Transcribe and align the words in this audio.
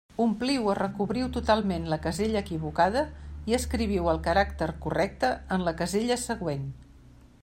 Ompliu 0.23 0.61
o 0.69 0.73
recobriu 0.77 1.27
totalment 1.35 1.83
la 1.91 1.99
casella 2.05 2.39
equivocada 2.45 3.03
i 3.51 3.57
escriviu 3.59 4.09
el 4.15 4.23
caràcter 4.29 4.71
correcte 4.87 5.31
en 5.57 5.67
la 5.69 5.75
casella 5.83 6.19
següent. 6.25 6.65